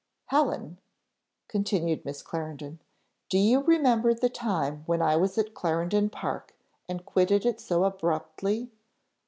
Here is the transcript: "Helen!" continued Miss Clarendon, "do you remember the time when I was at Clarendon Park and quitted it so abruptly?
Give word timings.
"Helen!" 0.29 0.79
continued 1.47 2.05
Miss 2.05 2.23
Clarendon, 2.23 2.79
"do 3.29 3.37
you 3.37 3.59
remember 3.61 4.15
the 4.15 4.29
time 4.29 4.81
when 4.87 4.99
I 4.99 5.15
was 5.15 5.37
at 5.37 5.53
Clarendon 5.53 6.09
Park 6.09 6.55
and 6.89 7.05
quitted 7.05 7.45
it 7.45 7.59
so 7.61 7.83
abruptly? 7.83 8.71